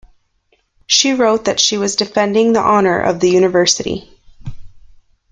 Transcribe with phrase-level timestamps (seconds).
[0.87, 4.09] She wrote that she was defending the honour of the university.